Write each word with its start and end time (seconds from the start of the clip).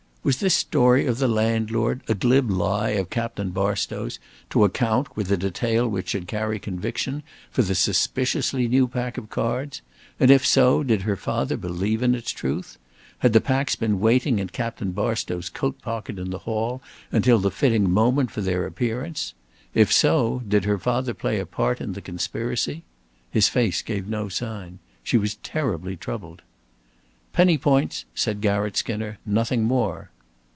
Was 0.23 0.37
this 0.37 0.53
story 0.53 1.07
of 1.07 1.17
the 1.17 1.27
landlord 1.27 2.03
a 2.07 2.13
glib 2.13 2.51
lie 2.51 2.89
of 2.91 3.09
Captain 3.09 3.49
Barstow's 3.49 4.19
to 4.51 4.63
account, 4.63 5.17
with 5.17 5.31
a 5.31 5.35
detail 5.37 5.87
which 5.87 6.09
should 6.09 6.27
carry 6.27 6.59
conviction, 6.59 7.23
for 7.49 7.63
the 7.63 7.73
suspiciously 7.73 8.67
new 8.67 8.87
pack 8.87 9.17
of 9.17 9.31
cards? 9.31 9.81
And 10.19 10.29
if 10.29 10.45
so, 10.45 10.83
did 10.83 11.01
her 11.01 11.15
father 11.15 11.57
believe 11.57 12.03
in 12.03 12.13
its 12.13 12.29
truth? 12.29 12.77
Had 13.17 13.33
the 13.33 13.41
packs 13.41 13.75
been 13.75 13.99
waiting 13.99 14.37
in 14.37 14.49
Captain 14.49 14.91
Barstow's 14.91 15.49
coat 15.49 15.81
pocket 15.81 16.19
in 16.19 16.29
the 16.29 16.37
hall 16.45 16.83
until 17.11 17.39
the 17.39 17.49
fitting 17.49 17.89
moment 17.89 18.29
for 18.29 18.41
their 18.41 18.67
appearance? 18.67 19.33
If 19.73 19.91
so, 19.91 20.43
did 20.47 20.65
her 20.65 20.77
father 20.77 21.15
play 21.15 21.39
a 21.39 21.47
part 21.47 21.81
in 21.81 21.93
the 21.93 21.99
conspiracy? 22.01 22.83
His 23.31 23.49
face 23.49 23.81
gave 23.81 24.07
no 24.07 24.29
sign. 24.29 24.77
She 25.01 25.17
was 25.17 25.37
terribly 25.37 25.95
troubled. 25.95 26.43
"Penny 27.33 27.57
points," 27.57 28.03
said 28.13 28.41
Garratt 28.41 28.75
Skinner. 28.75 29.17
"Nothing 29.25 29.63
more." 29.63 30.09